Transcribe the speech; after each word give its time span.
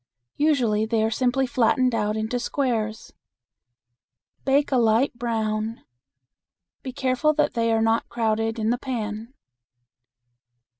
Usually 0.37 0.87
they 0.87 1.03
are 1.03 1.11
simply 1.11 1.45
flattened 1.45 1.93
out 1.93 2.17
into 2.17 2.39
squares. 2.39 3.13
Bake 4.45 4.71
a 4.71 4.77
light 4.77 5.13
brown. 5.13 5.83
Be 6.81 6.91
careful 6.91 7.33
that 7.33 7.53
they 7.53 7.71
are 7.71 7.83
not 7.83 8.09
crowded 8.09 8.57
in 8.57 8.71
the 8.71 8.79
pan. 8.79 9.35